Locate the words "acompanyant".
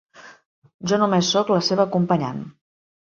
1.91-2.41